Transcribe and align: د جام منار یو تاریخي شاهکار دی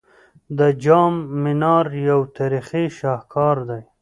د 0.57 0.59
جام 0.83 1.13
منار 1.43 1.85
یو 2.11 2.19
تاریخي 2.37 2.85
شاهکار 2.99 3.57
دی 3.69 3.81